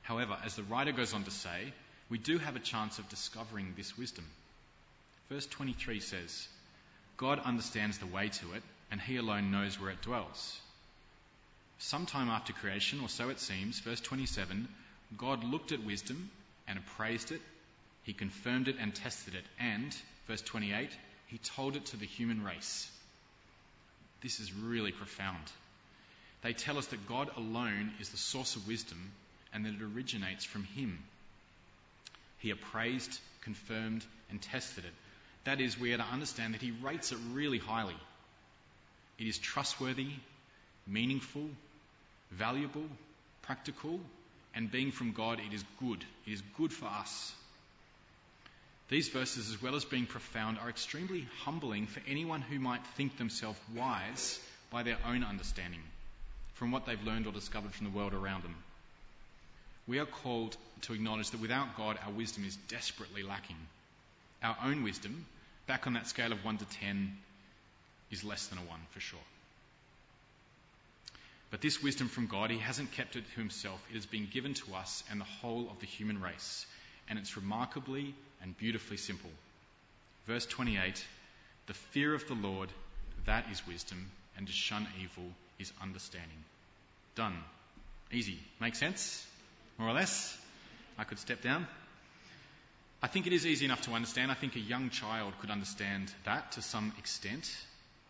However, 0.00 0.38
as 0.42 0.56
the 0.56 0.62
writer 0.62 0.92
goes 0.92 1.12
on 1.12 1.24
to 1.24 1.30
say, 1.30 1.74
we 2.08 2.16
do 2.16 2.38
have 2.38 2.56
a 2.56 2.60
chance 2.60 2.98
of 2.98 3.10
discovering 3.10 3.74
this 3.76 3.98
wisdom. 3.98 4.24
Verse 5.28 5.44
23 5.44 6.00
says, 6.00 6.48
God 7.18 7.38
understands 7.38 7.98
the 7.98 8.06
way 8.06 8.30
to 8.30 8.54
it, 8.54 8.62
and 8.90 9.02
He 9.02 9.18
alone 9.18 9.50
knows 9.50 9.78
where 9.78 9.90
it 9.90 10.00
dwells. 10.00 10.58
Sometime 11.78 12.30
after 12.30 12.54
creation, 12.54 13.00
or 13.02 13.10
so 13.10 13.28
it 13.28 13.38
seems, 13.38 13.80
verse 13.80 14.00
27, 14.00 14.66
God 15.18 15.44
looked 15.44 15.72
at 15.72 15.84
wisdom 15.84 16.30
and 16.66 16.78
appraised 16.78 17.32
it, 17.32 17.42
He 18.04 18.12
confirmed 18.12 18.68
it 18.68 18.76
and 18.80 18.94
tested 18.94 19.34
it, 19.34 19.44
and, 19.58 19.94
verse 20.26 20.42
28, 20.42 20.90
He 21.26 21.38
told 21.38 21.76
it 21.76 21.86
to 21.86 21.96
the 21.96 22.06
human 22.06 22.42
race. 22.42 22.90
This 24.22 24.40
is 24.40 24.52
really 24.52 24.92
profound. 24.92 25.44
They 26.42 26.52
tell 26.52 26.78
us 26.78 26.86
that 26.86 27.08
God 27.08 27.30
alone 27.36 27.92
is 28.00 28.08
the 28.08 28.16
source 28.16 28.56
of 28.56 28.66
wisdom 28.66 29.12
and 29.52 29.64
that 29.64 29.74
it 29.74 29.82
originates 29.82 30.44
from 30.44 30.64
Him. 30.64 30.98
He 32.38 32.50
appraised, 32.50 33.20
confirmed, 33.42 34.04
and 34.30 34.42
tested 34.42 34.84
it. 34.84 34.92
That 35.44 35.60
is, 35.60 35.78
we 35.78 35.92
are 35.92 35.98
to 35.98 36.02
understand 36.02 36.54
that 36.54 36.62
He 36.62 36.72
rates 36.82 37.12
it 37.12 37.18
really 37.32 37.58
highly. 37.58 37.96
It 39.18 39.26
is 39.26 39.38
trustworthy, 39.38 40.10
meaningful, 40.86 41.48
valuable, 42.32 42.86
practical, 43.42 44.00
and 44.54 44.70
being 44.70 44.90
from 44.90 45.12
God, 45.12 45.40
it 45.40 45.54
is 45.54 45.64
good. 45.78 46.04
It 46.26 46.32
is 46.32 46.42
good 46.56 46.72
for 46.72 46.86
us. 46.86 47.32
These 48.88 49.08
verses, 49.08 49.50
as 49.50 49.62
well 49.62 49.74
as 49.74 49.84
being 49.84 50.06
profound, 50.06 50.58
are 50.58 50.68
extremely 50.68 51.26
humbling 51.44 51.86
for 51.86 52.02
anyone 52.06 52.42
who 52.42 52.58
might 52.58 52.86
think 52.96 53.16
themselves 53.16 53.58
wise 53.74 54.38
by 54.70 54.82
their 54.82 54.98
own 55.06 55.24
understanding 55.24 55.82
from 56.54 56.70
what 56.70 56.86
they've 56.86 57.02
learned 57.02 57.26
or 57.26 57.32
discovered 57.32 57.72
from 57.72 57.86
the 57.86 57.96
world 57.96 58.12
around 58.14 58.44
them. 58.44 58.54
We 59.86 59.98
are 59.98 60.06
called 60.06 60.56
to 60.82 60.94
acknowledge 60.94 61.30
that 61.30 61.40
without 61.40 61.76
God, 61.76 61.98
our 62.04 62.12
wisdom 62.12 62.44
is 62.44 62.56
desperately 62.68 63.22
lacking. 63.22 63.56
Our 64.42 64.56
own 64.64 64.82
wisdom, 64.82 65.26
back 65.66 65.86
on 65.86 65.94
that 65.94 66.06
scale 66.06 66.32
of 66.32 66.44
1 66.44 66.58
to 66.58 66.64
10, 66.64 67.16
is 68.10 68.24
less 68.24 68.46
than 68.46 68.58
a 68.58 68.62
1 68.62 68.78
for 68.90 69.00
sure. 69.00 69.18
But 71.50 71.60
this 71.60 71.82
wisdom 71.82 72.08
from 72.08 72.28
God, 72.28 72.50
He 72.50 72.58
hasn't 72.58 72.92
kept 72.92 73.16
it 73.16 73.24
to 73.28 73.40
Himself. 73.40 73.84
It 73.90 73.94
has 73.94 74.06
been 74.06 74.28
given 74.32 74.54
to 74.54 74.74
us 74.74 75.02
and 75.10 75.20
the 75.20 75.24
whole 75.24 75.68
of 75.70 75.80
the 75.80 75.86
human 75.86 76.20
race. 76.20 76.66
And 77.08 77.18
it's 77.18 77.36
remarkably 77.36 78.14
and 78.42 78.56
beautifully 78.56 78.96
simple. 78.96 79.30
Verse 80.26 80.46
28 80.46 81.04
The 81.66 81.74
fear 81.74 82.14
of 82.14 82.26
the 82.28 82.34
Lord, 82.34 82.68
that 83.26 83.46
is 83.50 83.66
wisdom, 83.66 84.10
and 84.36 84.46
to 84.46 84.52
shun 84.52 84.86
evil 85.00 85.24
is 85.58 85.72
understanding. 85.80 86.44
Done. 87.14 87.36
Easy. 88.10 88.38
Make 88.60 88.74
sense? 88.74 89.26
More 89.78 89.88
or 89.88 89.94
less? 89.94 90.36
I 90.98 91.04
could 91.04 91.18
step 91.18 91.42
down. 91.42 91.66
I 93.02 93.08
think 93.08 93.26
it 93.26 93.32
is 93.32 93.46
easy 93.46 93.64
enough 93.64 93.82
to 93.82 93.92
understand. 93.92 94.30
I 94.30 94.34
think 94.34 94.54
a 94.54 94.60
young 94.60 94.90
child 94.90 95.32
could 95.40 95.50
understand 95.50 96.12
that 96.24 96.52
to 96.52 96.62
some 96.62 96.92
extent. 96.98 97.50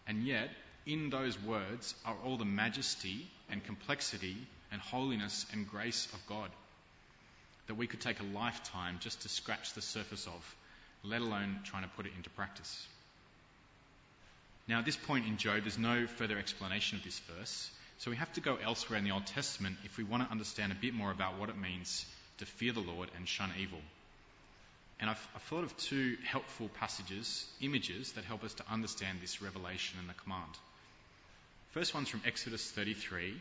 And 0.07 0.25
yet, 0.25 0.51
in 0.87 1.11
those 1.11 1.41
words 1.41 1.95
are 2.05 2.17
all 2.25 2.37
the 2.37 2.45
majesty 2.45 3.27
and 3.51 3.65
complexity 3.65 4.37
and 4.71 4.81
holiness 4.81 5.47
and 5.53 5.69
grace 5.69 6.09
of 6.13 6.27
God 6.27 6.51
that 7.67 7.75
we 7.75 7.87
could 7.87 8.01
take 8.01 8.21
a 8.21 8.25
lifetime 8.25 8.99
just 9.01 9.23
to 9.23 9.29
scratch 9.29 9.75
the 9.75 9.83
surface 9.83 10.27
of, 10.27 10.57
let 11.05 11.21
alone 11.21 11.61
trying 11.65 11.83
to 11.83 11.89
put 11.91 12.07
it 12.07 12.13
into 12.17 12.31
practice. 12.31 12.87
Now, 14.69 14.79
at 14.79 14.85
this 14.85 14.97
point 14.97 15.27
in 15.27 15.37
Job, 15.37 15.63
there's 15.63 15.79
no 15.79 16.07
further 16.07 16.39
explanation 16.39 16.99
of 16.99 17.05
this 17.05 17.19
verse, 17.37 17.71
so 17.99 18.11
we 18.11 18.17
have 18.17 18.33
to 18.35 18.41
go 18.41 18.57
elsewhere 18.57 18.99
in 18.99 19.05
the 19.05 19.11
Old 19.11 19.27
Testament 19.27 19.77
if 19.85 19.97
we 19.97 20.05
want 20.05 20.25
to 20.25 20.31
understand 20.31 20.73
a 20.73 20.77
bit 20.77 20.95
more 20.95 21.11
about 21.11 21.39
what 21.39 21.49
it 21.49 21.59
means 21.59 22.07
to 22.39 22.47
fear 22.47 22.73
the 22.73 22.81
Lord 22.81 23.11
and 23.17 23.29
shun 23.29 23.51
evil. 23.59 23.79
And 25.01 25.11
I've, 25.11 25.29
I've, 25.35 25.43
thought 25.43 25.65
of 25.65 25.77
two 25.77 26.17
helpful 26.25 26.69
passages, 26.79 27.47
images, 27.61 28.13
that 28.13 28.25
help 28.25 28.45
us 28.45 28.55
to 28.55 28.65
understand 28.71 29.19
this 29.21 29.43
revelation 29.43 29.99
and 29.99 30.09
the 30.09 30.15
command. 30.15 30.51
First 31.73 31.95
one's 31.95 32.09
from 32.09 32.23
Exodus 32.25 32.71
33, 32.71 33.35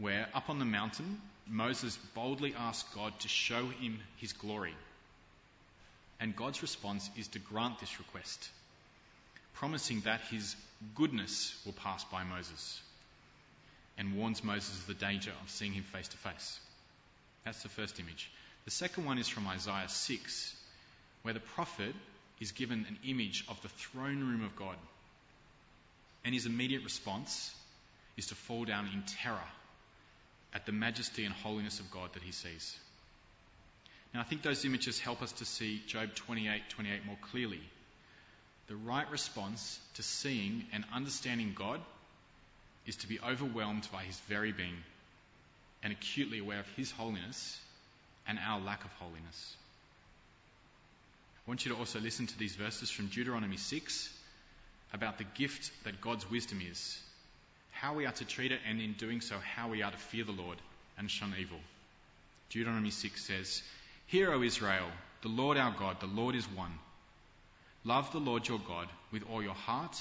where 0.00 0.26
up 0.34 0.48
on 0.48 0.58
the 0.58 0.64
mountain, 0.64 1.20
Moses 1.46 1.96
boldly 2.14 2.54
asked 2.56 2.94
God 2.94 3.18
to 3.20 3.28
show 3.28 3.66
him 3.66 3.98
his 4.16 4.32
glory. 4.32 4.74
And 6.18 6.34
God's 6.34 6.62
response 6.62 7.08
is 7.16 7.28
to 7.28 7.38
grant 7.38 7.78
this 7.78 7.98
request, 7.98 8.48
promising 9.54 10.00
that 10.00 10.20
his 10.30 10.56
goodness 10.94 11.54
will 11.64 11.74
pass 11.74 12.04
by 12.04 12.24
Moses, 12.24 12.80
and 13.98 14.16
warns 14.16 14.42
Moses 14.42 14.78
of 14.78 14.86
the 14.86 14.94
danger 14.94 15.32
of 15.42 15.50
seeing 15.50 15.72
him 15.72 15.84
face 15.84 16.08
to 16.08 16.16
face. 16.16 16.58
That's 17.44 17.62
the 17.62 17.68
first 17.68 18.00
image. 18.00 18.30
The 18.64 18.70
second 18.70 19.04
one 19.04 19.18
is 19.18 19.28
from 19.28 19.46
Isaiah 19.48 19.88
6, 19.88 20.56
where 21.22 21.34
the 21.34 21.40
prophet 21.40 21.94
is 22.40 22.52
given 22.52 22.86
an 22.88 22.98
image 23.06 23.44
of 23.48 23.60
the 23.60 23.68
throne 23.68 24.20
room 24.20 24.44
of 24.44 24.56
God. 24.56 24.76
And 26.24 26.34
his 26.34 26.46
immediate 26.46 26.84
response 26.84 27.54
is 28.16 28.26
to 28.28 28.34
fall 28.34 28.64
down 28.64 28.88
in 28.92 29.02
terror 29.02 29.38
at 30.54 30.66
the 30.66 30.72
majesty 30.72 31.24
and 31.24 31.34
holiness 31.34 31.80
of 31.80 31.90
God 31.90 32.12
that 32.14 32.22
he 32.22 32.32
sees. 32.32 32.76
Now, 34.12 34.20
I 34.20 34.24
think 34.24 34.42
those 34.42 34.64
images 34.64 34.98
help 34.98 35.22
us 35.22 35.32
to 35.32 35.44
see 35.44 35.82
Job 35.86 36.14
28 36.14 36.62
28 36.70 37.06
more 37.06 37.18
clearly. 37.30 37.60
The 38.66 38.76
right 38.76 39.08
response 39.10 39.78
to 39.94 40.02
seeing 40.02 40.64
and 40.72 40.84
understanding 40.92 41.54
God 41.56 41.80
is 42.86 42.96
to 42.96 43.08
be 43.08 43.20
overwhelmed 43.20 43.86
by 43.92 44.02
his 44.02 44.18
very 44.20 44.52
being 44.52 44.76
and 45.82 45.92
acutely 45.92 46.38
aware 46.38 46.60
of 46.60 46.68
his 46.76 46.90
holiness 46.90 47.58
and 48.26 48.38
our 48.38 48.60
lack 48.60 48.84
of 48.84 48.92
holiness. 48.92 49.56
I 51.46 51.50
want 51.50 51.64
you 51.64 51.72
to 51.72 51.78
also 51.78 52.00
listen 52.00 52.26
to 52.26 52.38
these 52.38 52.54
verses 52.54 52.90
from 52.90 53.06
Deuteronomy 53.06 53.56
6 53.56 54.18
about 54.92 55.18
the 55.18 55.24
gift 55.24 55.70
that 55.84 56.00
God's 56.00 56.30
wisdom 56.30 56.60
is, 56.68 56.98
how 57.80 57.94
we 57.94 58.04
are 58.04 58.12
to 58.12 58.26
treat 58.26 58.52
it, 58.52 58.60
and 58.68 58.78
in 58.78 58.92
doing 58.92 59.22
so, 59.22 59.36
how 59.38 59.68
we 59.70 59.82
are 59.82 59.90
to 59.90 59.96
fear 59.96 60.22
the 60.22 60.32
Lord 60.32 60.58
and 60.98 61.10
shun 61.10 61.34
evil. 61.40 61.56
Deuteronomy 62.50 62.90
6 62.90 63.24
says, 63.24 63.62
Hear, 64.06 64.32
O 64.32 64.42
Israel, 64.42 64.86
the 65.22 65.28
Lord 65.28 65.56
our 65.56 65.74
God, 65.78 65.98
the 65.98 66.06
Lord 66.06 66.34
is 66.34 66.44
one. 66.44 66.72
Love 67.84 68.12
the 68.12 68.18
Lord 68.18 68.46
your 68.46 68.58
God 68.58 68.86
with 69.12 69.22
all 69.32 69.42
your 69.42 69.54
heart, 69.54 69.96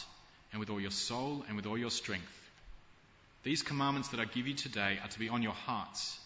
and 0.51 0.59
with 0.59 0.69
all 0.69 0.81
your 0.81 0.91
soul, 0.91 1.45
and 1.47 1.55
with 1.55 1.65
all 1.65 1.77
your 1.77 1.89
strength. 1.89 2.49
These 3.43 3.63
commandments 3.63 4.09
that 4.09 4.19
I 4.19 4.25
give 4.25 4.45
you 4.45 4.55
today 4.55 4.99
are 5.01 5.07
to 5.07 5.19
be 5.19 5.29
on 5.29 5.41
your 5.41 5.53
hearts. 5.53 6.19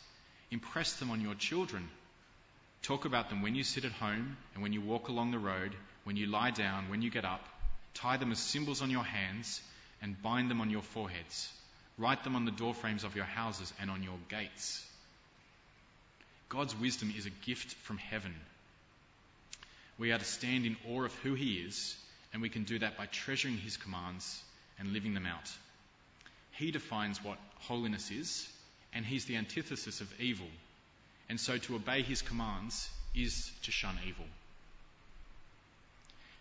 Impress 0.50 0.94
them 0.94 1.12
on 1.12 1.22
your 1.22 1.36
children. 1.36 1.88
Talk 2.82 3.06
about 3.06 3.30
them 3.30 3.44
when 3.44 3.54
you 3.54 3.64
sit 3.64 3.86
at 3.86 3.92
home 3.92 4.38
and 4.56 4.64
when 4.64 4.74
you 4.74 4.82
walk 4.82 5.08
along 5.08 5.30
the 5.30 5.38
road, 5.38 5.76
when 6.04 6.18
you 6.18 6.26
lie 6.26 6.52
down, 6.52 6.90
when 6.90 7.04
you 7.04 7.12
get 7.12 7.26
up. 7.26 7.46
Tie 7.94 8.18
them 8.18 8.32
as 8.32 8.40
symbols 8.40 8.82
on 8.82 8.90
your 8.90 9.04
hands 9.04 9.62
and 10.04 10.22
bind 10.22 10.52
them 10.52 10.62
on 10.62 10.70
your 10.70 10.82
foreheads. 10.82 11.52
Write 11.98 12.24
them 12.24 12.36
on 12.36 12.46
the 12.46 12.52
doorframes 12.52 13.06
of 13.06 13.16
your 13.16 13.26
houses 13.26 13.74
and 13.82 13.90
on 13.90 14.04
your 14.04 14.18
gates. 14.30 14.86
God's 16.50 16.78
wisdom 16.80 17.12
is 17.18 17.26
a 17.26 17.46
gift 17.46 17.74
from 17.76 17.98
heaven. 17.98 18.36
We 19.98 20.12
are 20.12 20.20
to 20.20 20.26
stand 20.26 20.66
in 20.66 20.76
awe 20.90 21.06
of 21.06 21.16
who 21.20 21.34
He 21.34 21.56
is, 21.56 21.96
and 22.34 22.42
we 22.42 22.50
can 22.50 22.64
do 22.64 22.80
that 22.80 22.98
by 22.98 23.06
treasuring 23.06 23.58
His 23.58 23.78
commands 23.78 24.44
and 24.78 24.92
living 24.92 25.14
them 25.14 25.26
out. 25.26 25.50
He 26.52 26.72
defines 26.72 27.24
what 27.24 27.38
holiness 27.62 28.12
is, 28.12 28.48
and 28.94 29.06
He's 29.06 29.26
the 29.26 29.38
antithesis 29.38 30.02
of 30.02 30.20
evil. 30.20 30.48
And 31.30 31.40
so 31.40 31.58
to 31.58 31.76
obey 31.76 32.02
His 32.02 32.22
commands 32.22 32.90
is 33.16 33.52
to 33.64 33.72
shun 33.72 33.98
evil. 34.06 34.26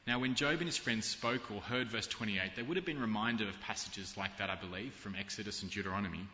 Now, 0.07 0.19
when 0.19 0.35
Job 0.35 0.55
and 0.55 0.67
his 0.67 0.77
friends 0.77 1.07
spoke 1.07 1.51
or 1.51 1.61
heard 1.61 1.91
verse 1.91 2.09
28, 2.09 2.57
they 2.57 2.63
would 2.63 2.77
have 2.77 2.87
been 2.87 3.01
reminded 3.01 3.49
of 3.49 3.61
passages 3.61 4.17
like 4.17 4.39
that, 4.39 4.51
I 4.51 4.57
believe, 4.57 4.93
from 4.95 5.15
Exodus 5.15 5.63
and 5.63 5.71
Deuteronomy. 5.71 6.27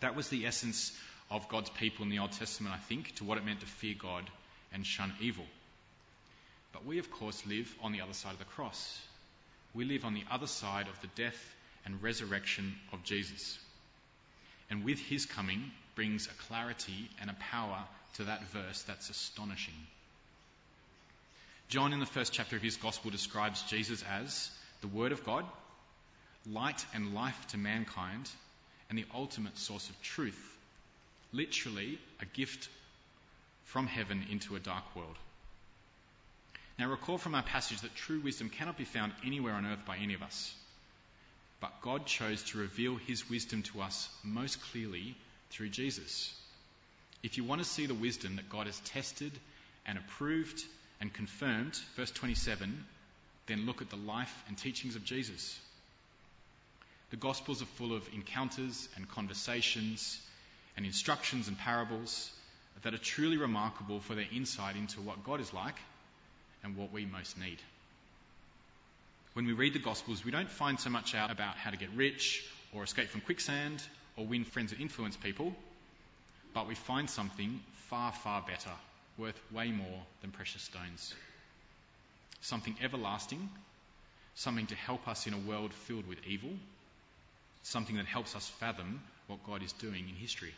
That 0.00 0.14
was 0.14 0.28
the 0.28 0.46
essence 0.46 0.92
of 1.30 1.48
God's 1.48 1.70
people 1.70 2.04
in 2.04 2.10
the 2.10 2.18
Old 2.18 2.32
Testament, 2.32 2.74
I 2.74 2.78
think, 2.78 3.14
to 3.16 3.24
what 3.24 3.38
it 3.38 3.46
meant 3.46 3.60
to 3.60 3.66
fear 3.66 3.94
God 3.98 4.24
and 4.74 4.84
shun 4.84 5.12
evil. 5.20 5.46
But 6.72 6.84
we, 6.84 6.98
of 6.98 7.10
course, 7.10 7.46
live 7.46 7.74
on 7.82 7.92
the 7.92 8.02
other 8.02 8.12
side 8.12 8.34
of 8.34 8.38
the 8.38 8.44
cross. 8.44 9.00
We 9.74 9.86
live 9.86 10.04
on 10.04 10.12
the 10.12 10.24
other 10.30 10.46
side 10.46 10.88
of 10.88 11.00
the 11.00 11.22
death 11.22 11.54
and 11.86 12.02
resurrection 12.02 12.74
of 12.92 13.02
Jesus. 13.04 13.58
And 14.68 14.84
with 14.84 14.98
his 14.98 15.24
coming 15.24 15.70
brings 15.94 16.26
a 16.26 16.42
clarity 16.48 17.08
and 17.20 17.30
a 17.30 17.36
power 17.50 17.84
to 18.14 18.24
that 18.24 18.44
verse 18.50 18.82
that's 18.82 19.08
astonishing. 19.08 19.74
John, 21.72 21.94
in 21.94 22.00
the 22.00 22.04
first 22.04 22.34
chapter 22.34 22.54
of 22.54 22.60
his 22.60 22.76
Gospel, 22.76 23.10
describes 23.10 23.62
Jesus 23.62 24.04
as 24.20 24.50
the 24.82 24.88
Word 24.88 25.10
of 25.10 25.24
God, 25.24 25.46
light 26.46 26.84
and 26.92 27.14
life 27.14 27.46
to 27.46 27.56
mankind, 27.56 28.28
and 28.90 28.98
the 28.98 29.06
ultimate 29.14 29.56
source 29.56 29.88
of 29.88 30.02
truth. 30.02 30.58
Literally, 31.32 31.98
a 32.20 32.26
gift 32.26 32.68
from 33.64 33.86
heaven 33.86 34.26
into 34.30 34.54
a 34.54 34.60
dark 34.60 34.84
world. 34.94 35.16
Now, 36.78 36.90
recall 36.90 37.16
from 37.16 37.34
our 37.34 37.42
passage 37.42 37.80
that 37.80 37.94
true 37.94 38.20
wisdom 38.20 38.50
cannot 38.50 38.76
be 38.76 38.84
found 38.84 39.14
anywhere 39.24 39.54
on 39.54 39.64
earth 39.64 39.86
by 39.86 39.96
any 39.96 40.12
of 40.12 40.22
us. 40.22 40.54
But 41.58 41.80
God 41.80 42.04
chose 42.04 42.42
to 42.50 42.58
reveal 42.58 42.96
his 42.96 43.30
wisdom 43.30 43.62
to 43.62 43.80
us 43.80 44.10
most 44.22 44.60
clearly 44.72 45.16
through 45.48 45.70
Jesus. 45.70 46.38
If 47.22 47.38
you 47.38 47.44
want 47.44 47.62
to 47.62 47.66
see 47.66 47.86
the 47.86 47.94
wisdom 47.94 48.36
that 48.36 48.50
God 48.50 48.66
has 48.66 48.78
tested 48.80 49.32
and 49.86 49.96
approved 49.96 50.62
and 51.02 51.12
confirmed, 51.12 51.76
verse 51.96 52.12
27, 52.12 52.84
then 53.48 53.66
look 53.66 53.82
at 53.82 53.90
the 53.90 53.96
life 53.96 54.32
and 54.46 54.56
teachings 54.56 54.94
of 54.94 55.04
Jesus. 55.04 55.58
The 57.10 57.16
Gospels 57.16 57.60
are 57.60 57.66
full 57.76 57.92
of 57.92 58.08
encounters 58.14 58.88
and 58.96 59.08
conversations 59.08 60.20
and 60.76 60.86
instructions 60.86 61.48
and 61.48 61.58
parables 61.58 62.30
that 62.82 62.94
are 62.94 62.98
truly 62.98 63.36
remarkable 63.36 63.98
for 63.98 64.14
their 64.14 64.28
insight 64.32 64.76
into 64.76 65.00
what 65.00 65.24
God 65.24 65.40
is 65.40 65.52
like 65.52 65.74
and 66.62 66.76
what 66.76 66.92
we 66.92 67.04
most 67.04 67.36
need. 67.36 67.58
When 69.32 69.44
we 69.44 69.54
read 69.54 69.74
the 69.74 69.80
Gospels, 69.80 70.24
we 70.24 70.30
don't 70.30 70.50
find 70.50 70.78
so 70.78 70.88
much 70.88 71.16
out 71.16 71.32
about 71.32 71.56
how 71.56 71.70
to 71.70 71.76
get 71.76 71.90
rich 71.96 72.44
or 72.72 72.84
escape 72.84 73.08
from 73.08 73.22
quicksand 73.22 73.82
or 74.16 74.24
win 74.24 74.44
friends 74.44 74.70
and 74.70 74.80
influence 74.80 75.16
people, 75.16 75.52
but 76.54 76.68
we 76.68 76.76
find 76.76 77.10
something 77.10 77.58
far, 77.88 78.12
far 78.12 78.42
better 78.42 78.70
worth 79.18 79.38
way 79.52 79.70
more 79.70 80.02
than 80.20 80.30
precious 80.30 80.62
stones. 80.62 81.14
Something 82.40 82.76
everlasting, 82.82 83.48
something 84.34 84.66
to 84.66 84.74
help 84.74 85.06
us 85.08 85.26
in 85.26 85.34
a 85.34 85.38
world 85.38 85.72
filled 85.72 86.06
with 86.06 86.18
evil, 86.26 86.50
something 87.62 87.96
that 87.96 88.06
helps 88.06 88.34
us 88.34 88.48
fathom 88.60 89.00
what 89.26 89.44
God 89.46 89.62
is 89.62 89.72
doing 89.72 90.08
in 90.08 90.14
history. 90.14 90.54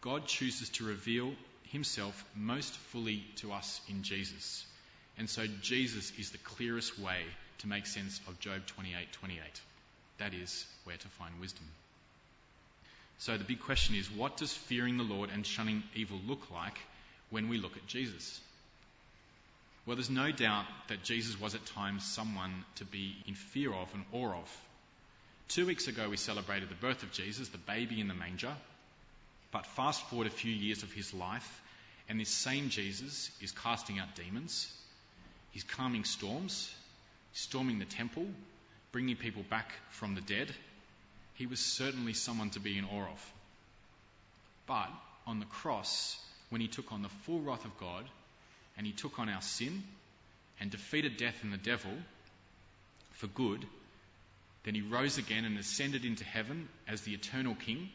God 0.00 0.26
chooses 0.26 0.68
to 0.70 0.84
reveal 0.84 1.32
himself 1.70 2.24
most 2.34 2.74
fully 2.74 3.24
to 3.36 3.52
us 3.52 3.80
in 3.88 4.02
Jesus. 4.02 4.64
And 5.18 5.28
so 5.28 5.46
Jesus 5.60 6.12
is 6.18 6.30
the 6.30 6.38
clearest 6.38 6.98
way 6.98 7.22
to 7.58 7.68
make 7.68 7.86
sense 7.86 8.20
of 8.26 8.40
Job 8.40 8.66
28:28. 8.66 9.60
That 10.18 10.34
is 10.34 10.66
where 10.84 10.96
to 10.96 11.08
find 11.08 11.38
wisdom. 11.40 11.64
So 13.18 13.38
the 13.38 13.44
big 13.44 13.60
question 13.60 13.94
is 13.94 14.10
what 14.10 14.36
does 14.36 14.52
fearing 14.52 14.96
the 14.96 15.04
Lord 15.04 15.30
and 15.30 15.46
shunning 15.46 15.82
evil 15.94 16.20
look 16.26 16.50
like 16.50 16.78
when 17.32 17.48
we 17.48 17.58
look 17.58 17.76
at 17.76 17.86
Jesus? 17.86 18.40
Well, 19.84 19.96
there's 19.96 20.10
no 20.10 20.30
doubt 20.30 20.66
that 20.88 21.02
Jesus 21.02 21.40
was 21.40 21.56
at 21.56 21.66
times 21.66 22.04
someone 22.04 22.64
to 22.76 22.84
be 22.84 23.16
in 23.26 23.34
fear 23.34 23.72
of 23.72 23.92
and 23.94 24.04
awe 24.12 24.34
of. 24.34 24.62
Two 25.48 25.66
weeks 25.66 25.88
ago, 25.88 26.08
we 26.08 26.16
celebrated 26.16 26.68
the 26.68 26.76
birth 26.76 27.02
of 27.02 27.10
Jesus, 27.10 27.48
the 27.48 27.58
baby 27.58 28.00
in 28.00 28.06
the 28.06 28.14
manger. 28.14 28.54
But 29.50 29.66
fast 29.66 30.02
forward 30.08 30.28
a 30.28 30.30
few 30.30 30.52
years 30.52 30.84
of 30.84 30.92
his 30.92 31.12
life, 31.12 31.62
and 32.08 32.20
this 32.20 32.28
same 32.28 32.68
Jesus 32.68 33.30
is 33.40 33.50
casting 33.50 33.98
out 33.98 34.14
demons. 34.14 34.72
He's 35.50 35.64
calming 35.64 36.04
storms, 36.04 36.72
storming 37.32 37.78
the 37.78 37.84
temple, 37.84 38.26
bringing 38.92 39.16
people 39.16 39.42
back 39.50 39.72
from 39.90 40.14
the 40.14 40.20
dead. 40.20 40.52
He 41.34 41.46
was 41.46 41.60
certainly 41.60 42.12
someone 42.12 42.50
to 42.50 42.60
be 42.60 42.78
in 42.78 42.84
awe 42.84 43.10
of. 43.10 43.32
But 44.66 44.90
on 45.26 45.40
the 45.40 45.46
cross, 45.46 46.18
when 46.52 46.60
he 46.60 46.68
took 46.68 46.92
on 46.92 47.00
the 47.00 47.08
full 47.08 47.40
wrath 47.40 47.64
of 47.64 47.78
God 47.78 48.04
and 48.76 48.86
he 48.86 48.92
took 48.92 49.18
on 49.18 49.30
our 49.30 49.40
sin 49.40 49.82
and 50.60 50.70
defeated 50.70 51.16
death 51.16 51.42
and 51.42 51.50
the 51.50 51.56
devil 51.56 51.90
for 53.12 53.26
good, 53.28 53.64
then 54.64 54.74
he 54.74 54.82
rose 54.82 55.16
again 55.16 55.46
and 55.46 55.58
ascended 55.58 56.04
into 56.04 56.24
heaven 56.24 56.68
as 56.86 57.00
the 57.00 57.14
eternal 57.14 57.54
King. 57.54 57.88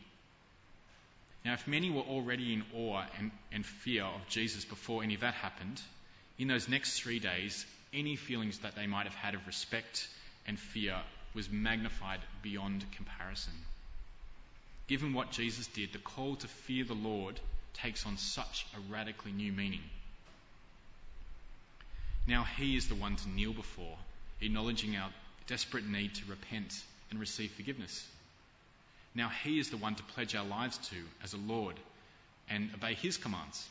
Now, 1.46 1.54
if 1.54 1.68
many 1.68 1.92
were 1.92 2.02
already 2.02 2.52
in 2.52 2.64
awe 2.76 3.04
and, 3.20 3.30
and 3.52 3.64
fear 3.64 4.04
of 4.04 4.28
Jesus 4.28 4.66
before 4.66 5.04
any 5.04 5.14
of 5.14 5.22
that 5.22 5.36
happened, 5.36 5.80
in 6.40 6.48
those 6.48 6.68
next 6.68 7.00
three 7.00 7.20
days, 7.20 7.64
any 7.94 8.16
feelings 8.16 8.58
that 8.60 8.76
they 8.76 8.88
might 8.88 9.06
have 9.06 9.14
had 9.14 9.36
of 9.36 9.46
respect 9.46 10.08
and 10.48 10.58
fear 10.58 10.96
was 11.36 11.48
magnified 11.52 12.22
beyond 12.42 12.84
comparison. 12.96 13.54
Given 14.88 15.14
what 15.14 15.30
Jesus 15.30 15.68
did, 15.68 15.94
the 15.94 16.00
call 16.00 16.38
to 16.38 16.48
fear 16.48 16.84
the 16.86 16.96
Lord 16.96 17.40
takes 17.82 18.06
on 18.06 18.18
such 18.18 18.66
a 18.76 18.92
radically 18.92 19.32
new 19.32 19.52
meaning. 19.52 19.84
Now 22.28 22.44
he 22.44 22.76
is 22.76 22.88
the 22.88 22.96
one 22.96 23.16
to 23.16 23.30
kneel 23.30 23.54
before, 23.54 23.98
acknowledging 24.42 24.96
our 24.96 25.10
desperate 25.48 25.88
need 25.88 26.16
to 26.16 26.30
repent 26.30 26.84
and 27.10 27.20
receive 27.20 27.52
forgiveness. 27.52 28.06
Now 29.16 29.30
he 29.44 29.60
is 29.60 29.70
the 29.70 29.78
one 29.78 29.96
to 29.96 30.04
pledge 30.04 30.36
our 30.36 30.46
lives 30.46 30.78
to 30.90 30.96
as 31.24 31.34
a 31.34 31.38
Lord 31.38 31.76
and 32.50 32.70
obey 32.76 32.94
his 32.94 33.18
commands. 33.18 33.68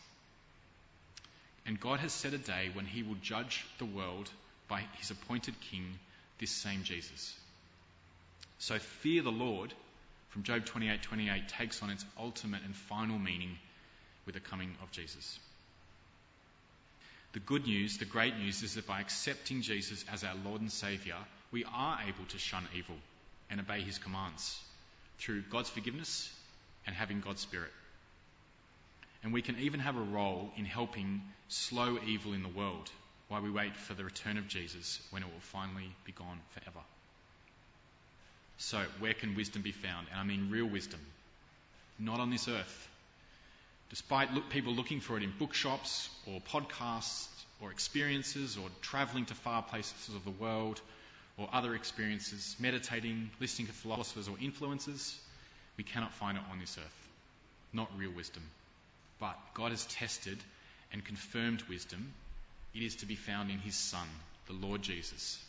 And 1.67 1.79
God 1.79 2.01
has 2.01 2.13
set 2.13 2.33
a 2.33 2.39
day 2.39 2.71
when 2.73 2.87
he 2.87 3.03
will 3.03 3.17
judge 3.17 3.65
the 3.79 3.85
world 3.85 4.31
by 4.69 4.83
his 4.99 5.11
appointed 5.11 5.55
king, 5.71 5.99
this 6.39 6.51
same 6.51 6.83
Jesus. 6.85 7.35
So 8.59 8.79
fear 8.79 9.23
the 9.23 9.31
Lord 9.31 9.75
from 10.31 10.45
Job 10.45 10.65
28:28 10.65 11.49
takes 11.49 11.83
on 11.83 11.91
its 11.91 12.05
ultimate 12.19 12.63
and 12.63 12.75
final 12.75 13.19
meaning 13.19 13.59
with 14.26 14.35
the 14.35 14.40
coming 14.40 14.75
of 14.83 14.90
Jesus. 14.90 15.38
The 17.33 17.40
good 17.40 17.66
news, 17.66 17.99
the 17.99 18.04
great 18.04 18.37
news, 18.37 18.62
is 18.62 18.75
that 18.75 18.87
by 18.87 19.00
accepting 19.00 19.62
Jesus 19.62 20.04
as 20.12 20.25
our 20.25 20.35
Lord 20.45 20.61
and 20.61 20.73
Saviour, 20.73 21.18
we 21.52 21.64
are 21.64 21.99
able 22.06 22.25
to 22.28 22.38
shun 22.38 22.66
evil 22.75 22.97
and 23.50 23.61
obey 23.61 23.80
His 23.80 23.99
commands 23.99 24.59
through 25.18 25.42
God's 25.50 25.71
forgiveness 25.71 26.33
and 26.87 26.95
having 26.95 27.21
God's 27.21 27.40
Spirit. 27.40 27.71
And 29.23 29.33
we 29.33 29.42
can 29.42 29.59
even 29.59 29.80
have 29.80 29.97
a 29.97 30.00
role 30.00 30.50
in 30.56 30.64
helping 30.64 31.23
slow 31.49 31.99
evil 32.06 32.33
in 32.33 32.42
the 32.42 32.49
world 32.49 32.90
while 33.28 33.42
we 33.42 33.50
wait 33.50 33.76
for 33.76 33.95
the 33.95 34.04
return 34.04 34.38
of 34.38 34.49
Jesus 34.49 35.00
when 35.11 35.23
it 35.23 35.26
will 35.26 35.40
finally 35.40 35.90
be 36.04 36.12
gone 36.12 36.38
forever. 36.50 36.85
So, 38.59 38.83
where 39.00 39.14
can 39.14 39.35
wisdom 39.35 39.62
be 39.62 39.73
found? 39.73 40.06
And 40.11 40.18
I 40.18 40.25
mean 40.25 40.49
real 40.50 40.66
wisdom. 40.66 41.00
Not 41.99 42.21
on 42.21 42.30
this 42.30 42.49
earth. 42.49 42.88
Despite 43.90 44.33
look, 44.35 44.50
people 44.50 44.75
looking 44.75 45.00
for 45.00 45.16
it 45.16 45.23
in 45.23 45.33
bookshops 45.38 46.11
or 46.26 46.40
podcasts 46.40 47.28
or 47.61 47.71
experiences 47.71 48.57
or 48.57 48.69
travelling 48.83 49.26
to 49.26 49.35
far 49.35 49.62
places 49.62 50.14
of 50.14 50.25
the 50.25 50.31
world 50.31 50.81
or 51.38 51.49
other 51.52 51.75
experiences, 51.75 52.57
meditating, 52.59 53.31
listening 53.40 53.69
to 53.69 53.73
philosophers 53.73 54.28
or 54.28 54.37
influencers, 54.37 55.16
we 55.76 55.85
cannot 55.85 56.12
find 56.14 56.37
it 56.37 56.45
on 56.50 56.59
this 56.59 56.78
earth. 56.78 57.09
Not 57.73 57.90
real 57.97 58.11
wisdom. 58.11 58.43
But 59.21 59.38
God 59.55 59.71
has 59.71 59.87
tested 59.87 60.38
and 60.93 61.05
confirmed 61.05 61.62
wisdom. 61.69 62.12
It 62.75 62.83
is 62.83 62.97
to 62.97 63.07
be 63.07 63.16
found 63.16 63.50
in 63.50 63.59
His 63.59 63.75
Son, 63.75 64.07
the 64.47 64.52
Lord 64.55 64.83
Jesus. 64.83 65.43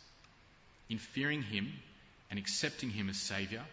In 0.90 0.98
fearing 0.98 1.42
Him 1.42 1.72
and 2.30 2.38
accepting 2.38 2.90
Him 2.90 3.10
as 3.10 3.18
Saviour 3.18 3.64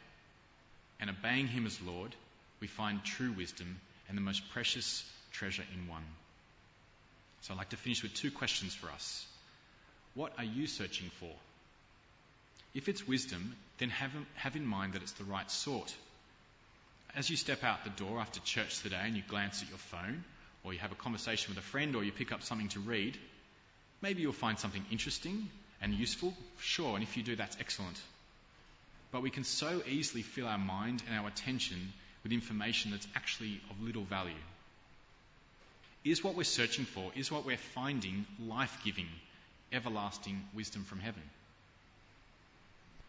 and 1.00 1.10
obeying 1.10 1.48
Him 1.48 1.66
as 1.66 1.80
Lord, 1.80 2.14
we 2.60 2.66
find 2.66 3.04
true 3.04 3.32
wisdom 3.32 3.80
and 4.08 4.16
the 4.16 4.22
most 4.22 4.48
precious 4.50 5.04
treasure 5.32 5.64
in 5.74 5.88
one. 5.88 6.04
So 7.42 7.52
I'd 7.52 7.58
like 7.58 7.70
to 7.70 7.76
finish 7.76 8.02
with 8.02 8.14
two 8.14 8.30
questions 8.30 8.74
for 8.74 8.90
us. 8.90 9.26
What 10.14 10.32
are 10.38 10.44
you 10.44 10.66
searching 10.66 11.10
for? 11.20 11.30
If 12.74 12.88
it's 12.88 13.06
wisdom, 13.06 13.54
then 13.78 13.90
have, 13.90 14.10
have 14.34 14.56
in 14.56 14.66
mind 14.66 14.94
that 14.94 15.02
it's 15.02 15.12
the 15.12 15.24
right 15.24 15.50
sort. 15.50 15.94
As 17.14 17.30
you 17.30 17.36
step 17.36 17.62
out 17.62 17.84
the 17.84 17.90
door 17.90 18.18
after 18.18 18.40
church 18.40 18.82
today 18.82 19.00
and 19.02 19.16
you 19.16 19.22
glance 19.28 19.62
at 19.62 19.68
your 19.68 19.78
phone, 19.78 20.24
or 20.64 20.72
you 20.72 20.78
have 20.78 20.92
a 20.92 20.96
conversation 20.96 21.54
with 21.54 21.62
a 21.62 21.66
friend, 21.66 21.94
or 21.94 22.02
you 22.02 22.10
pick 22.10 22.32
up 22.32 22.42
something 22.42 22.68
to 22.68 22.80
read, 22.80 23.16
maybe 24.00 24.22
you'll 24.22 24.32
find 24.32 24.58
something 24.58 24.84
interesting 24.90 25.48
and 25.80 25.94
useful. 25.94 26.34
Sure, 26.58 26.94
and 26.94 27.02
if 27.02 27.16
you 27.16 27.22
do, 27.22 27.36
that's 27.36 27.56
excellent. 27.60 28.00
But 29.12 29.22
we 29.22 29.30
can 29.30 29.44
so 29.44 29.82
easily 29.86 30.22
fill 30.22 30.48
our 30.48 30.58
mind 30.58 31.02
and 31.06 31.16
our 31.16 31.28
attention 31.28 31.92
with 32.24 32.32
information 32.32 32.90
that's 32.90 33.06
actually 33.14 33.60
of 33.70 33.80
little 33.80 34.02
value. 34.02 34.34
Is 36.04 36.24
what 36.24 36.34
we're 36.34 36.44
searching 36.44 36.84
for, 36.84 37.12
is 37.14 37.30
what 37.30 37.46
we're 37.46 37.56
finding 37.56 38.26
life 38.46 38.76
giving, 38.84 39.08
everlasting 39.72 40.42
wisdom 40.54 40.82
from 40.84 40.98
heaven? 40.98 41.22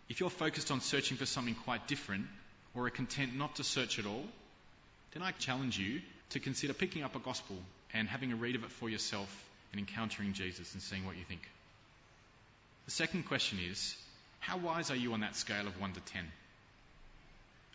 If 0.08 0.20
you're 0.20 0.30
focused 0.30 0.70
on 0.70 0.82
searching 0.82 1.18
for 1.18 1.26
something 1.26 1.56
quite 1.56 1.88
different, 1.88 2.28
or 2.76 2.86
are 2.86 2.90
content 2.92 3.36
not 3.36 3.56
to 3.56 3.64
search 3.64 3.98
at 4.00 4.06
all, 4.06 4.24
then 5.14 5.24
I 5.24 5.32
challenge 5.32 5.80
you 5.80 6.02
to 6.32 6.40
consider 6.40 6.74
picking 6.74 7.04
up 7.04 7.16
a 7.16 7.20
gospel 7.20 7.58
and 7.94 8.08
having 8.08 8.32
a 8.32 8.36
read 8.36 8.56
of 8.56 8.64
it 8.64 8.72
for 8.72 8.90
yourself 8.90 9.30
and 9.72 9.80
encountering 9.80 10.34
Jesus 10.34 10.74
and 10.74 10.82
seeing 10.82 11.06
what 11.06 11.18
you 11.18 11.24
think. 11.24 11.42
The 12.86 12.92
second 12.92 13.28
question 13.28 13.60
is 13.60 13.96
how 14.40 14.58
wise 14.58 14.92
are 14.92 14.96
you 14.96 15.14
on 15.14 15.22
that 15.22 15.36
scale 15.36 15.68
of 15.68 15.80
1 15.80 15.94
to 15.94 16.00
10? 16.02 16.24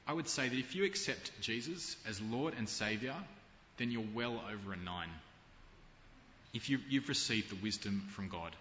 I 0.07 0.13
would 0.13 0.29
say 0.29 0.49
that 0.49 0.59
if 0.59 0.75
you 0.75 0.85
accept 0.85 1.31
Jesus 1.41 1.97
as 2.09 2.21
Lord 2.21 2.55
and 2.57 2.69
Saviour, 2.69 3.15
then 3.77 3.91
you're 3.91 4.05
well 4.15 4.43
over 4.53 4.73
a 4.73 4.77
9. 4.77 5.09
If 6.53 6.69
you, 6.69 6.79
you've 6.89 7.09
received 7.09 7.51
the 7.51 7.63
wisdom 7.63 8.03
from 8.11 8.29
God. 8.29 8.55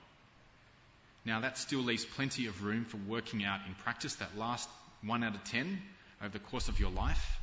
Now, 1.25 1.41
that 1.41 1.57
still 1.57 1.81
leaves 1.81 2.05
plenty 2.05 2.47
of 2.47 2.63
room 2.63 2.85
for 2.85 2.97
working 2.97 3.43
out 3.43 3.59
in 3.67 3.73
practice 3.75 4.15
that 4.15 4.37
last 4.37 4.69
1 5.03 5.23
out 5.23 5.35
of 5.35 5.43
10 5.45 5.81
over 6.21 6.31
the 6.31 6.39
course 6.39 6.69
of 6.69 6.79
your 6.79 6.91
life, 6.91 7.39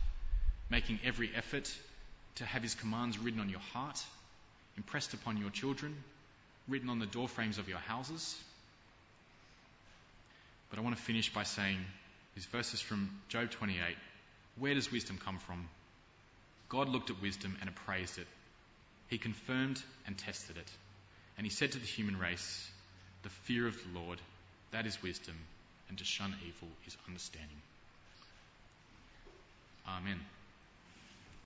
making 0.71 0.99
every 1.05 1.31
effort 1.35 1.73
to 2.37 2.45
have 2.45 2.63
His 2.63 2.75
commands 2.75 3.19
written 3.19 3.41
on 3.41 3.49
your 3.49 3.61
heart, 3.73 4.03
impressed 4.77 5.15
upon 5.15 5.37
your 5.37 5.51
children, 5.51 5.95
written 6.69 6.89
on 6.89 6.99
the 6.99 7.07
doorframes 7.07 7.59
of 7.59 7.69
your 7.69 7.79
houses. 7.79 8.37
But 10.71 10.79
I 10.79 10.83
want 10.83 10.97
to 10.97 11.03
finish 11.03 11.33
by 11.33 11.45
saying 11.45 11.79
these 12.37 12.47
verses 12.47 12.81
from 12.81 13.11
Job 13.29 13.51
28 13.51 13.81
where 14.59 14.75
does 14.75 14.91
wisdom 14.91 15.19
come 15.23 15.39
from? 15.39 15.69
God 16.69 16.89
looked 16.89 17.11
at 17.11 17.21
wisdom 17.21 17.57
and 17.61 17.69
appraised 17.69 18.19
it. 18.19 18.27
He 19.09 19.19
confirmed 19.19 19.83
and 20.07 20.17
tested 20.17 20.57
it. 20.57 20.71
And 21.37 21.47
he 21.47 21.51
said 21.51 21.73
to 21.73 21.79
the 21.79 21.87
human 21.87 22.19
race, 22.19 22.71
The 23.23 23.29
fear 23.29 23.67
of 23.67 23.77
the 23.77 24.01
Lord, 24.01 24.19
that 24.71 24.87
is 24.87 25.03
wisdom, 25.03 25.37
and 25.89 25.99
to 25.99 26.05
shun 26.05 26.35
evil 26.47 26.69
is 26.87 26.97
understanding. 27.07 27.61
Amen. 29.87 30.19